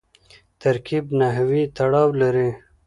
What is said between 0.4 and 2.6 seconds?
ترکیب نحوي تړاو لري.